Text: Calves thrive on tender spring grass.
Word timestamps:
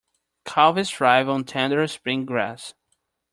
Calves 0.45 0.89
thrive 0.89 1.29
on 1.29 1.43
tender 1.43 1.85
spring 1.85 2.25
grass. 2.25 2.73